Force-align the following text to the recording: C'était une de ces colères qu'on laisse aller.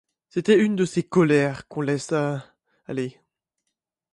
C'était 0.29 0.57
une 0.59 0.75
de 0.75 0.83
ces 0.83 1.03
colères 1.03 1.67
qu'on 1.67 1.81
laisse 1.81 2.11
aller. 2.87 3.21